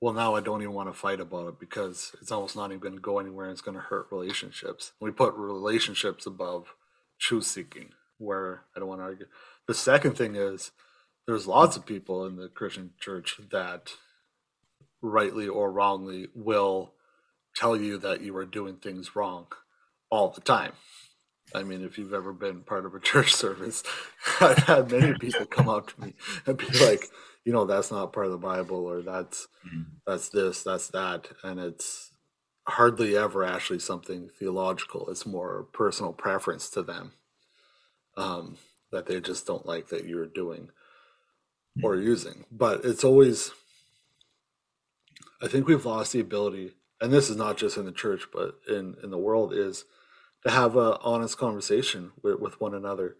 [0.01, 2.81] well now I don't even want to fight about it because it's almost not even
[2.81, 4.93] going to go anywhere and it's going to hurt relationships.
[5.01, 6.75] We put relationships above
[7.19, 9.27] truth seeking where I don't want to argue.
[9.67, 10.71] The second thing is
[11.27, 13.93] there's lots of people in the Christian church that
[15.03, 16.93] rightly or wrongly will
[17.55, 19.47] tell you that you are doing things wrong
[20.11, 20.73] all the time.
[21.55, 23.83] I mean, if you've ever been part of a church service,
[24.41, 26.15] I've had many people come up to me
[26.47, 27.09] and be like,
[27.45, 29.83] you know, that's not part of the Bible, or that's mm-hmm.
[30.07, 32.11] that's this, that's that, and it's
[32.69, 35.09] hardly ever actually something theological.
[35.09, 37.13] It's more personal preference to them
[38.17, 38.57] um,
[38.93, 40.71] that they just don't like that you're doing
[41.83, 42.07] or mm-hmm.
[42.07, 42.45] using.
[42.51, 43.53] But it's always,
[45.43, 48.57] I think we've lost the ability, and this is not just in the church, but
[48.69, 49.85] in in the world, is
[50.45, 53.17] to have an honest conversation with, with one another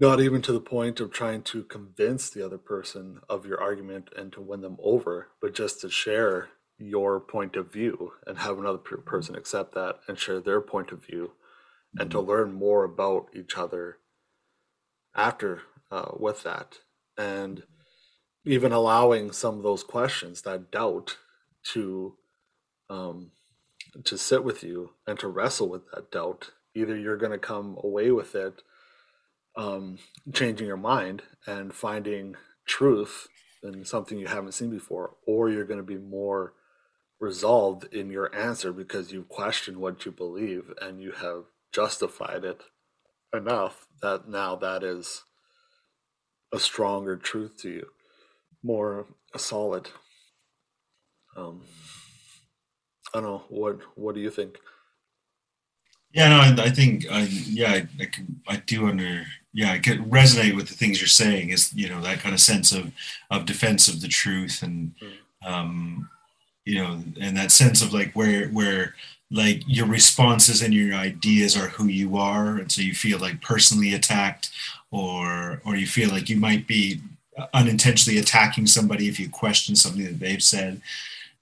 [0.00, 4.10] not even to the point of trying to convince the other person of your argument
[4.16, 8.58] and to win them over but just to share your point of view and have
[8.58, 11.32] another person accept that and share their point of view
[11.98, 13.98] and to learn more about each other
[15.14, 16.78] after uh, with that
[17.16, 17.62] and
[18.44, 21.16] even allowing some of those questions that doubt
[21.62, 22.14] to
[22.90, 23.30] um,
[24.04, 26.50] to sit with you and to wrestle with that doubt.
[26.74, 28.62] Either you're going to come away with it,
[29.56, 29.98] um,
[30.32, 32.34] changing your mind and finding
[32.66, 33.28] truth
[33.62, 36.52] in something you haven't seen before, or you're going to be more
[37.20, 42.62] resolved in your answer because you've questioned what you believe and you have justified it
[43.34, 45.22] enough that now that is
[46.52, 47.86] a stronger truth to you,
[48.62, 49.06] more
[49.36, 49.90] solid.
[51.36, 51.62] Um,
[53.12, 53.44] I don't know.
[53.48, 54.58] What What do you think?
[56.12, 59.80] Yeah, no, I, I think, I, yeah, I, I, can, I do under, yeah, I
[59.80, 61.50] can resonate with the things you're saying.
[61.50, 62.92] Is you know that kind of sense of
[63.32, 65.50] of defense of the truth, and mm.
[65.50, 66.08] um,
[66.64, 68.94] you know, and that sense of like where where
[69.34, 73.42] like your responses and your ideas are who you are, and so you feel like
[73.42, 74.50] personally attacked,
[74.90, 77.00] or or you feel like you might be
[77.52, 80.80] unintentionally attacking somebody if you question something that they've said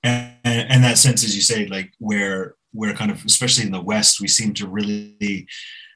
[0.03, 3.81] and, and that sense, as you say, like where where kind of especially in the
[3.81, 5.47] West, we seem to really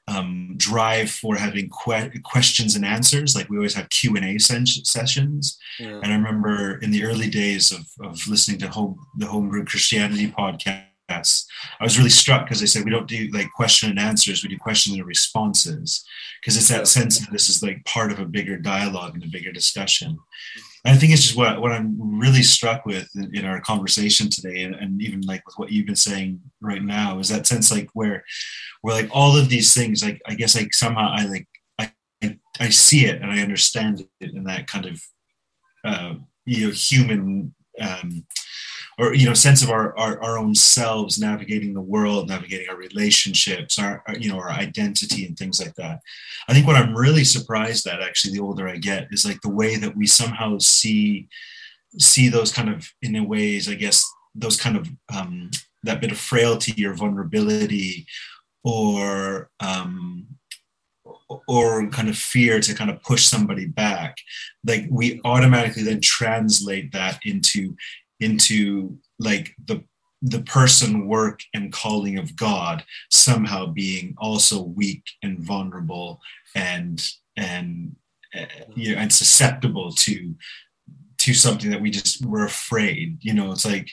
[0.08, 3.34] um, drive for having que- questions and answers.
[3.34, 5.58] Like we always have Q and A sessions.
[5.80, 6.00] Yeah.
[6.02, 10.28] And I remember in the early days of, of listening to home, the Homebrew Christianity
[10.28, 14.42] podcast, I was really struck because they said we don't do like question and answers,
[14.42, 16.04] we do question and responses.
[16.40, 19.28] Because it's that sense that this is like part of a bigger dialogue and a
[19.28, 20.18] bigger discussion.
[20.84, 24.30] And I think it's just what, what I'm really struck with in, in our conversation
[24.30, 27.72] today, and, and, even like with what you've been saying right now, is that sense
[27.72, 28.24] like where,
[28.82, 31.92] where like all of these things, like I guess like somehow I like I
[32.22, 35.02] I, I see it and I understand it in that kind of
[35.84, 36.14] uh,
[36.44, 38.24] you know human um,
[38.98, 42.76] or you know sense of our, our, our own selves navigating the world navigating our
[42.76, 46.00] relationships our, you know our identity and things like that.
[46.48, 49.50] I think what i'm really surprised at actually the older i get is like the
[49.50, 51.28] way that we somehow see
[51.98, 54.04] see those kind of in a ways i guess
[54.34, 55.50] those kind of um,
[55.82, 58.06] that bit of frailty or vulnerability
[58.64, 60.26] or um,
[61.48, 64.16] or kind of fear to kind of push somebody back.
[64.64, 67.76] Like we automatically then translate that into
[68.20, 69.82] into like the
[70.22, 76.20] the person work and calling of god somehow being also weak and vulnerable
[76.54, 77.94] and and
[78.34, 80.34] uh, you know and susceptible to
[81.18, 83.52] to something that we just were afraid you know?
[83.52, 83.90] It's like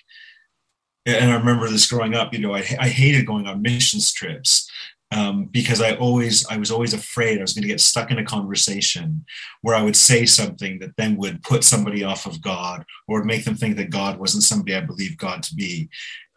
[1.06, 4.70] and i remember this growing up you know i, I hated going on missions trips
[5.14, 8.18] um, because I always I was always afraid I was going to get stuck in
[8.18, 9.26] a conversation
[9.62, 13.46] where I would say something that then would put somebody off of God or make
[13.46, 15.90] them think that God wasn't somebody I believe God to be.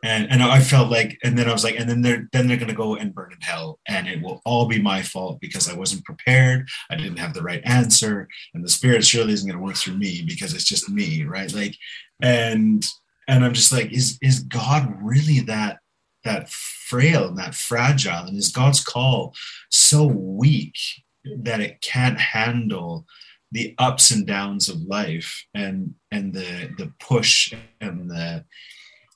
[0.05, 2.59] And, and I felt like, and then I was like, and then they're then they're
[2.59, 5.75] gonna go and burn in hell, and it will all be my fault because I
[5.75, 9.77] wasn't prepared, I didn't have the right answer, and the spirit surely isn't gonna work
[9.77, 11.53] through me because it's just me, right?
[11.53, 11.75] Like,
[12.21, 12.87] and
[13.27, 15.79] and I'm just like, is is God really that
[16.27, 19.35] that frail and that fragile and is god's call
[19.71, 20.77] so weak
[21.25, 23.07] that it can't handle
[23.53, 28.45] the ups and downs of life and and the the push and the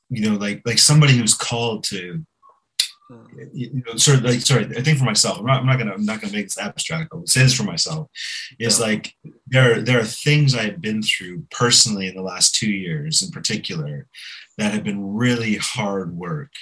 [0.09, 2.25] you know like like somebody who's called to
[3.53, 5.93] you know, sort of like sorry, I think for myself, I'm not, I'm not gonna
[5.93, 7.11] I'm not gonna make this abstract.
[7.13, 8.09] I'll say this for myself.
[8.59, 8.87] Is yeah.
[8.87, 9.15] like
[9.47, 14.07] there there are things I've been through personally in the last two years, in particular,
[14.59, 16.53] that have been really hard work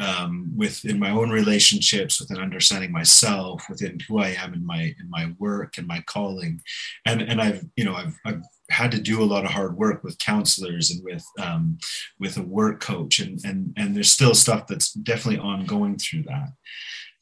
[0.00, 5.10] um, within my own relationships, within understanding myself, within who I am in my in
[5.10, 6.60] my work and my calling,
[7.06, 10.02] and and I've you know I've, I've had to do a lot of hard work
[10.02, 11.78] with counselors and with um,
[12.18, 16.48] with a work coach, and and and there's still stuff that's definitely ongoing through that.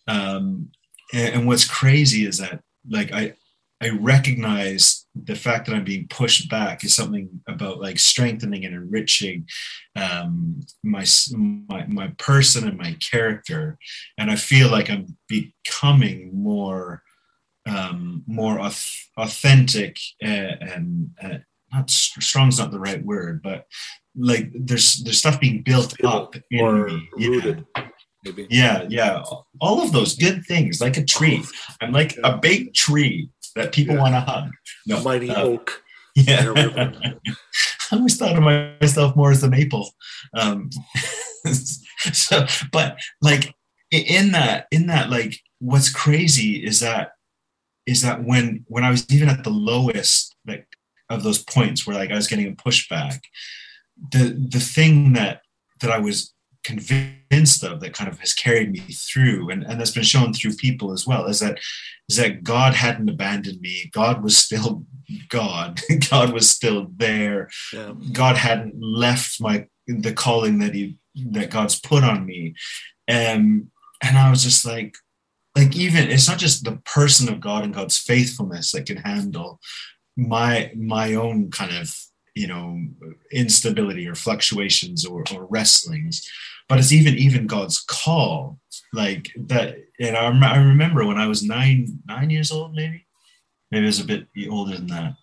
[0.08, 0.70] Um,
[1.12, 3.34] and, and what's crazy is that like I
[3.82, 8.74] I recognize the fact that I'm being pushed back is something about like strengthening and
[8.74, 9.46] enriching
[9.96, 13.78] um, my, my my person and my character,
[14.18, 17.02] and I feel like I'm becoming more
[17.68, 18.58] um, more
[19.16, 21.38] authentic uh, and uh,
[21.72, 23.66] not strong's not the right word, but
[24.16, 26.84] like there's there's stuff being built up in
[27.16, 27.28] me.
[27.28, 27.64] Rooted.
[27.76, 27.88] Yeah.
[28.24, 28.46] Maybe.
[28.50, 29.22] Yeah, yeah.
[29.60, 31.42] All of those good things, like a tree.
[31.80, 34.00] I'm like a big tree that people yeah.
[34.02, 34.50] want to hug.
[34.86, 35.82] No, mighty uh, oak.
[36.14, 36.52] Yeah.
[37.92, 39.90] I always thought of myself more as a maple.
[40.34, 40.70] Um,
[42.12, 43.54] so, but like
[43.90, 47.12] in that, in that, like, what's crazy is that
[47.90, 50.66] is that when when I was even at the lowest like
[51.09, 53.18] of those points where like I was getting a pushback,
[54.12, 55.42] the the thing that
[55.81, 59.92] that I was convinced of that kind of has carried me through and, and that's
[59.92, 61.59] been shown through people as well is that
[62.09, 63.90] is that God hadn't abandoned me.
[63.92, 64.85] God was still
[65.29, 65.81] God.
[66.11, 67.48] God was still there.
[67.72, 67.94] Yeah.
[68.12, 70.96] God hadn't left my the calling that he
[71.33, 72.55] that God's put on me.
[73.09, 73.68] And
[74.03, 74.94] and I was just like,
[75.56, 79.60] like even it's not just the person of God and God's faithfulness that can handle
[80.16, 81.94] my my own kind of
[82.34, 82.80] you know
[83.32, 86.22] instability or fluctuations or, or wrestlings
[86.70, 88.60] but it's even even god's call.
[88.92, 93.06] Like that and I, I remember when i was nine nine years old maybe?
[93.70, 95.14] Maybe it was a bit older than that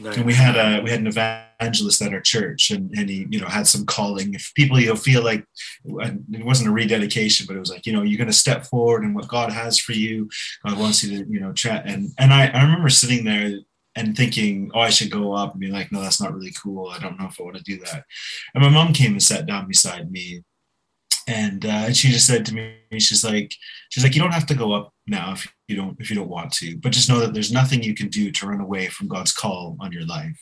[0.00, 0.16] Nice.
[0.16, 3.40] And we had a we had an evangelist at our church, and, and he you
[3.40, 4.34] know had some calling.
[4.34, 5.44] If people you know feel like
[5.84, 9.04] it wasn't a rededication, but it was like you know you're going to step forward
[9.04, 10.28] and what God has for you.
[10.66, 11.86] God wants you to you know chat.
[11.86, 13.60] And and I, I remember sitting there
[13.94, 16.88] and thinking, oh, I should go up and be like, no, that's not really cool.
[16.88, 18.04] I don't know if I want to do that.
[18.52, 20.42] And my mom came and sat down beside me,
[21.28, 23.54] and uh, she just said to me, she's like,
[23.90, 26.28] she's like, you don't have to go up now if you don't if you don't
[26.28, 29.08] want to but just know that there's nothing you can do to run away from
[29.08, 30.38] god's call on your life.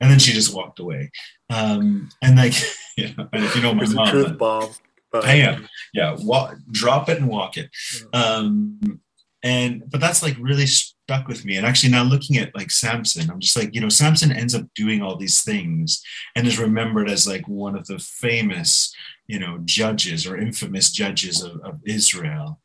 [0.00, 1.10] And then she just walked away.
[1.50, 2.54] Um and like
[2.96, 4.70] you know, and if you know my mom truth bomb.
[5.14, 5.68] I am.
[5.94, 7.70] Yeah walk, drop it and walk it.
[8.12, 9.00] Um
[9.42, 11.56] and but that's like really stuck with me.
[11.56, 14.66] And actually now looking at like samson i'm just like you know samson ends up
[14.74, 16.02] doing all these things
[16.34, 18.94] and is remembered as like one of the famous
[19.26, 22.60] you know judges or infamous judges of, of israel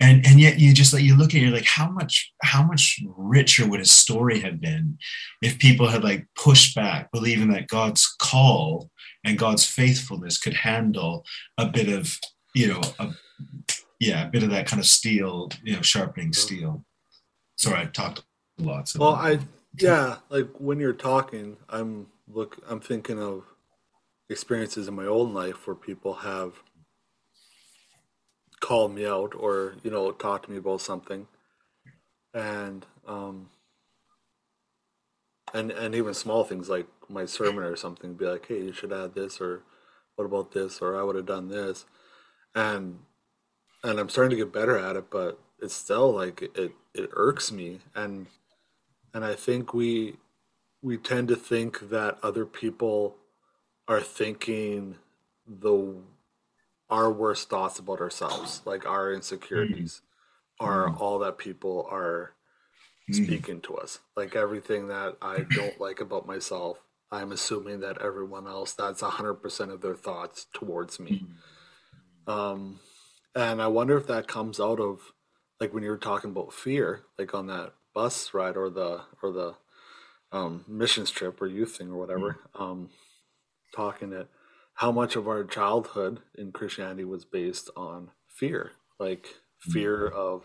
[0.00, 2.62] and and yet you just like you look at it, you're like how much how
[2.62, 4.98] much richer would his story have been
[5.42, 8.90] if people had like pushed back believing that god's call
[9.24, 11.24] and god's faithfulness could handle
[11.58, 12.18] a bit of
[12.54, 13.10] you know a,
[14.00, 16.84] yeah a bit of that kind of steel you know sharpening steel.
[17.56, 18.22] Sorry i talked
[18.58, 19.38] a lot so well i
[19.78, 23.44] yeah like when you're talking i'm look i'm thinking of
[24.28, 26.54] experiences in my own life where people have
[28.64, 31.26] call me out or you know talk to me about something.
[32.32, 33.50] And um
[35.52, 38.92] and and even small things like my sermon or something be like hey you should
[38.92, 39.62] add this or
[40.16, 40.80] what about this?
[40.80, 41.84] or i would have done this.
[42.54, 43.00] And
[43.82, 47.52] and i'm starting to get better at it but it's still like it it irks
[47.52, 47.80] me.
[47.94, 48.28] And
[49.12, 50.16] and i think we
[50.82, 53.16] we tend to think that other people
[53.86, 54.96] are thinking
[55.46, 55.96] the
[56.90, 60.02] our worst thoughts about ourselves, like our insecurities,
[60.60, 60.70] mm-hmm.
[60.70, 61.02] are mm-hmm.
[61.02, 62.34] all that people are
[63.10, 63.24] mm-hmm.
[63.24, 64.00] speaking to us.
[64.16, 66.78] Like everything that I don't like about myself,
[67.10, 71.26] I'm assuming that everyone else, that's 100% of their thoughts towards me.
[72.28, 72.30] Mm-hmm.
[72.30, 72.80] Um,
[73.34, 75.00] and I wonder if that comes out of,
[75.60, 79.32] like when you were talking about fear, like on that bus ride or the, or
[79.32, 79.54] the,
[80.32, 82.62] um, missions trip or youth thing or whatever, mm-hmm.
[82.62, 82.90] um,
[83.74, 84.28] talking it
[84.74, 89.26] how much of our childhood in Christianity was based on fear, like
[89.60, 90.18] fear mm-hmm.
[90.18, 90.44] of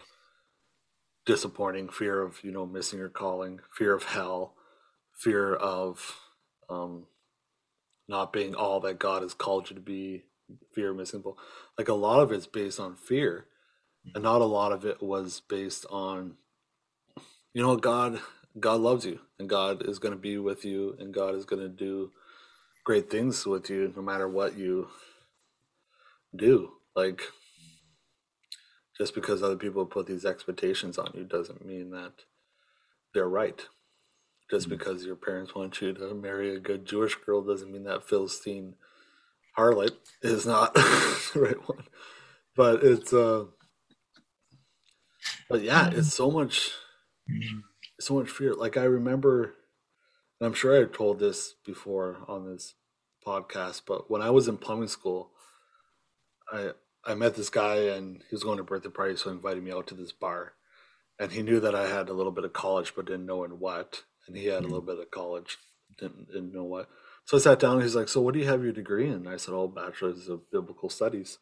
[1.25, 4.53] disappointing, fear of you know missing your calling, fear of hell,
[5.13, 6.15] fear of
[6.69, 7.05] um,
[8.07, 10.23] not being all that God has called you to be,
[10.73, 11.23] fear of missing.
[11.77, 13.45] Like a lot of it's based on fear,
[14.13, 16.35] and not a lot of it was based on
[17.53, 18.19] you know, God,
[18.59, 21.61] God loves you, and God is going to be with you, and God is going
[21.61, 22.11] to do
[22.89, 24.87] great things with you, no matter what you
[26.35, 26.71] do.
[26.95, 27.21] Like,
[28.97, 32.13] just because other people put these expectations on you doesn't mean that
[33.13, 33.61] they're right.
[34.49, 34.77] Just mm-hmm.
[34.77, 38.73] because your parents want you to marry a good Jewish girl doesn't mean that Philistine
[39.55, 41.83] harlot is not the right one.
[42.55, 43.45] But it's uh
[45.47, 46.71] but yeah, it's so much
[47.29, 47.59] mm-hmm.
[47.99, 48.55] so much fear.
[48.55, 49.53] Like I remember
[50.39, 52.73] and I'm sure I've told this before on this
[53.29, 55.31] podcast, but when I was in plumbing school,
[56.51, 56.71] I
[57.05, 59.63] I met this guy and he was going to a birthday party, so he invited
[59.63, 60.53] me out to this bar.
[61.19, 63.59] And he knew that I had a little bit of college, but didn't know in
[63.59, 64.03] what.
[64.27, 64.87] And he had a little mm.
[64.87, 65.57] bit of college,
[65.97, 66.89] didn't didn't know what.
[67.25, 67.75] So I sat down.
[67.75, 70.27] and He's like, "So what do you have your degree in?" I said, "Oh, bachelor's
[70.27, 71.37] of biblical studies."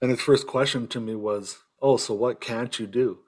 [0.00, 3.20] And his first question to me was, "Oh, so what can't you do?"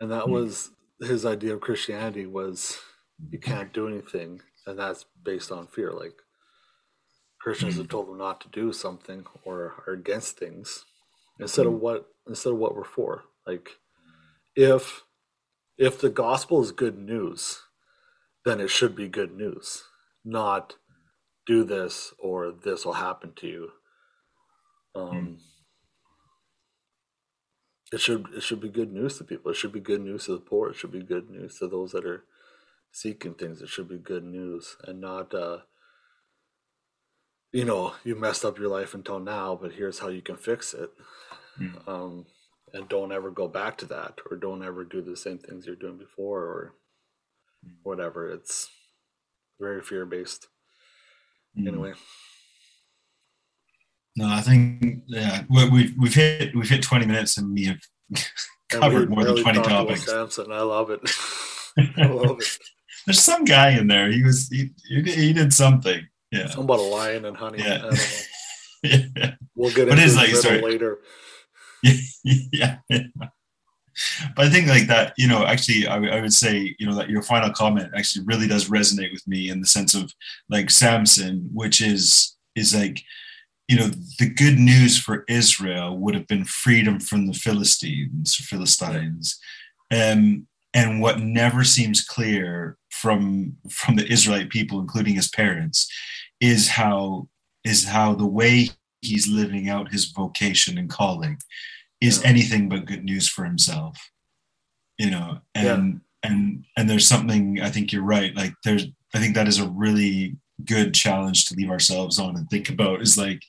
[0.00, 0.30] And that mm.
[0.30, 2.78] was his idea of Christianity was
[3.30, 5.92] you can't do anything, and that's based on fear.
[5.92, 6.14] Like
[7.40, 10.84] Christians have told them not to do something or are against things
[11.38, 11.82] instead of mm-hmm.
[11.82, 13.24] what instead of what we're for.
[13.46, 13.70] Like
[14.54, 15.02] if
[15.78, 17.62] if the gospel is good news,
[18.44, 19.84] then it should be good news,
[20.24, 20.76] not
[21.46, 23.70] do this or this will happen to you.
[24.94, 25.36] Um, mm.
[27.92, 29.52] It should it should be good news to people.
[29.52, 30.70] It should be good news to the poor.
[30.70, 32.24] It should be good news to those that are
[32.90, 33.62] seeking things.
[33.62, 35.58] It should be good news and not uh,
[37.56, 40.74] you know, you messed up your life until now, but here's how you can fix
[40.74, 40.90] it.
[41.58, 41.88] Mm.
[41.88, 42.26] Um,
[42.74, 45.74] and don't ever go back to that, or don't ever do the same things you're
[45.74, 46.74] doing before, or
[47.66, 47.72] mm.
[47.82, 48.30] whatever.
[48.30, 48.68] It's
[49.58, 50.48] very fear based.
[51.58, 51.68] Mm.
[51.68, 51.92] Anyway.
[54.16, 57.80] No, I think yeah, we've we've hit we've hit twenty minutes and we have
[58.68, 60.04] covered more than twenty topics.
[60.04, 61.00] Samson, I love it.
[61.96, 62.58] I love it.
[63.06, 64.10] There's some guy in there.
[64.10, 66.06] He was he, he did something.
[66.36, 66.46] Yeah.
[66.46, 67.62] Something about a lion and honey.
[67.62, 67.90] Yeah.
[68.82, 69.34] yeah.
[69.54, 70.60] We'll get but into like, sorry.
[70.60, 70.98] later.
[72.24, 72.78] yeah.
[72.88, 77.08] But I think like that, you know, actually, I, I would say, you know, that
[77.08, 80.12] your final comment actually really does resonate with me in the sense of
[80.48, 83.02] like Samson, which is is like,
[83.68, 89.38] you know, the good news for Israel would have been freedom from the Philistines, Philistines,
[89.90, 95.90] um, and what never seems clear from from the Israelite people, including his parents,
[96.40, 97.28] is how
[97.64, 98.70] is how the way
[99.00, 101.38] he's living out his vocation and calling
[102.00, 102.28] is yeah.
[102.28, 103.98] anything but good news for himself.
[104.98, 106.30] You know, and yeah.
[106.30, 108.34] and and there's something I think you're right.
[108.34, 112.48] Like there's I think that is a really good challenge to leave ourselves on and
[112.48, 113.42] think about is like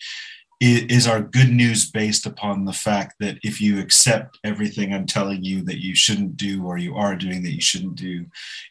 [0.59, 5.43] is our good news based upon the fact that if you accept everything I'm telling
[5.43, 8.25] you that you shouldn't do or you are doing that you shouldn't do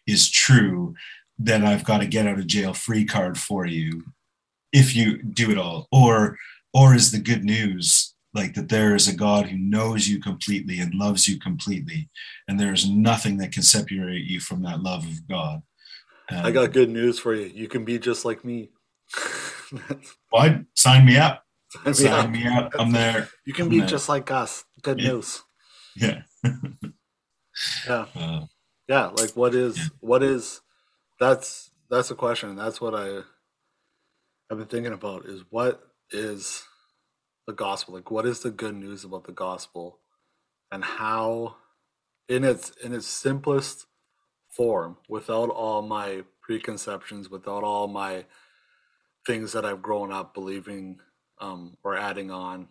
[0.07, 0.95] is true,
[1.39, 4.05] then I've got a get out of jail free card for you
[4.73, 5.89] if you do it all.
[5.93, 6.39] Or
[6.73, 10.79] or is the good news like that there is a God who knows you completely
[10.79, 12.11] and loves you completely,
[12.47, 15.63] and there is nothing that can separate you from that love of God.
[16.31, 17.47] Um, I got good news for you.
[17.47, 18.71] You can be just like me.
[20.31, 20.61] What?
[20.75, 21.43] Sign me up.
[21.93, 22.73] Sign me up.
[22.79, 23.29] I'm there.
[23.45, 23.89] You can I'm be there.
[23.89, 24.65] just like us.
[24.83, 25.09] Good yeah.
[25.09, 25.43] news.
[25.97, 26.23] Yeah.
[27.89, 28.07] yeah.
[28.15, 28.45] Uh,
[28.89, 29.07] yeah.
[29.07, 29.85] Like what is yeah.
[30.01, 30.61] what is
[31.19, 32.57] that's that's the question.
[32.57, 33.21] That's what I
[34.51, 36.65] I've been thinking about is what is
[37.47, 37.95] the gospel?
[37.95, 40.01] Like what is the good news about the gospel
[40.71, 41.57] and how
[42.29, 43.87] in its in its simplest
[44.51, 48.25] form without all my preconceptions, without all my
[49.27, 51.01] things that I've grown up believing
[51.41, 52.69] um, or adding on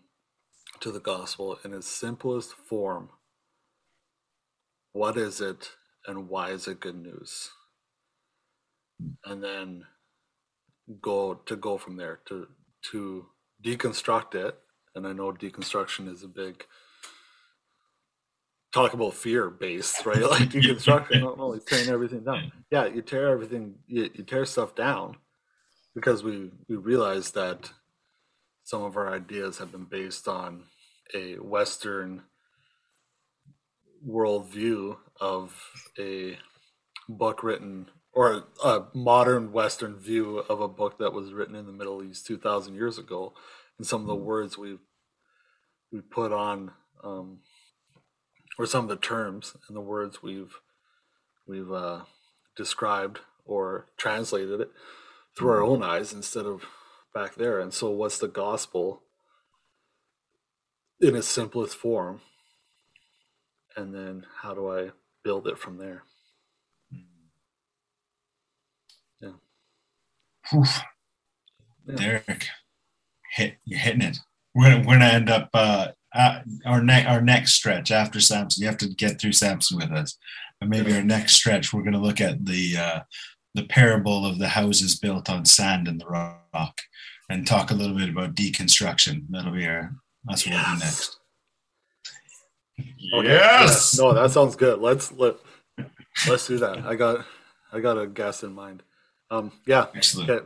[0.80, 3.10] to the gospel in its simplest form.
[4.94, 5.72] What is it
[6.08, 7.50] and why is it good news?
[9.26, 9.86] And then
[11.02, 12.48] go to go from there to
[12.92, 13.26] to
[13.64, 14.58] deconstruct it.
[14.96, 16.66] And I know deconstruction is a big
[18.74, 20.22] talk about fear based, right?
[20.30, 22.52] Like deconstruction, not only tearing everything down.
[22.72, 25.18] Yeah, you tear everything, you, you tear stuff down
[25.96, 27.72] because we we realize that
[28.64, 30.64] some of our ideas have been based on
[31.14, 32.24] a Western
[34.08, 35.56] worldview of
[36.00, 36.38] a
[37.08, 41.74] book written or a modern Western view of a book that was written in the
[41.74, 43.34] Middle East 2,000 years ago,
[43.78, 44.78] and some of the words we
[45.92, 46.72] we put on,
[47.04, 47.40] um,
[48.58, 50.60] or some of the terms and the words we've
[51.46, 52.02] we've uh,
[52.56, 54.72] described or translated it
[55.38, 56.64] through our own eyes instead of
[57.14, 57.60] back there.
[57.60, 59.02] And so, what's the gospel
[61.02, 62.22] in its simplest form?
[63.76, 64.92] And then, how do I
[65.22, 66.04] build it from there?
[70.54, 71.96] Yeah.
[71.96, 72.48] Derek,
[73.34, 74.18] hit you're hitting it.
[74.54, 78.62] We're gonna we're gonna end up uh, uh, our next our next stretch after Samson.
[78.62, 80.18] You have to get through Samson with us,
[80.62, 83.00] and maybe our next stretch we're gonna look at the uh,
[83.54, 86.82] the parable of the houses built on sand and the rock,
[87.30, 89.26] and talk a little bit about deconstruction.
[89.30, 89.92] That'll be our
[90.26, 90.66] that's what yes.
[90.68, 91.20] we'll do next.
[93.14, 93.28] Okay.
[93.28, 93.96] Yes.
[93.98, 94.04] Yeah.
[94.04, 94.80] No, that sounds good.
[94.80, 95.36] Let's let
[96.28, 96.80] let's do that.
[96.80, 97.26] I got
[97.72, 98.84] I got a guess in mind.
[99.32, 99.88] Um, yeah.
[99.96, 100.30] Excellent.
[100.30, 100.46] Okay.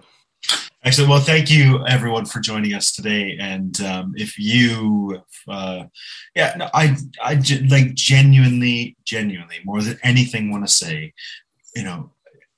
[0.84, 1.10] Excellent.
[1.10, 3.38] Well, thank you everyone for joining us today.
[3.40, 5.84] And um, if you, uh,
[6.36, 7.34] yeah, no, I, I
[7.68, 11.14] like genuinely, genuinely, more than anything, want to say,
[11.76, 12.12] you know,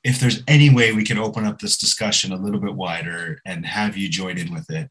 [0.04, 3.66] if there's any way we can open up this discussion a little bit wider and
[3.66, 4.90] have you join in with it,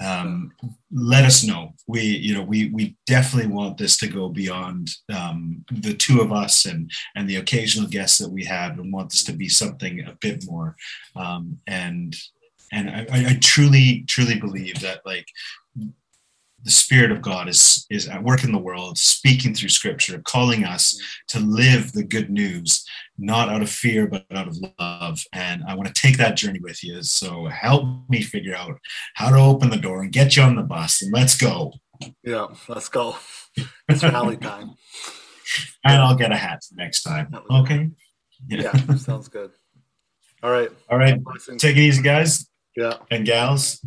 [0.00, 0.52] um,
[0.92, 1.72] let us know.
[1.88, 6.32] We, you know, we we definitely want this to go beyond um, the two of
[6.32, 10.00] us and and the occasional guests that we have, and want this to be something
[10.00, 10.76] a bit more.
[11.16, 12.14] Um, and
[12.72, 15.26] and I, I truly, truly believe that like
[16.64, 20.64] the spirit of god is is at work in the world speaking through scripture calling
[20.64, 22.84] us to live the good news
[23.18, 25.22] not out of fear but out of love.
[25.32, 27.02] And i want to take that journey with you.
[27.02, 28.78] So help me figure out
[29.14, 31.02] how to open the door and get you on the bus.
[31.02, 31.72] And let's go.
[32.24, 33.16] Yeah let's go.
[33.88, 34.74] It's rally time.
[35.84, 37.34] And i'll get a hat next time.
[37.50, 37.90] Okay?
[38.48, 38.70] yeah.
[38.74, 39.50] yeah sounds good.
[40.42, 40.70] All right.
[40.88, 41.20] All right.
[41.58, 42.48] Take it easy guys.
[42.74, 42.94] Yeah.
[43.10, 43.84] And gals.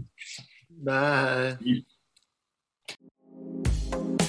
[0.70, 1.58] Bye
[3.66, 4.25] thank you